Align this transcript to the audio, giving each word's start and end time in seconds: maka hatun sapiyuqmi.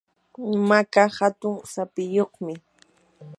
maka 0.69 1.03
hatun 1.17 1.57
sapiyuqmi. 1.73 2.53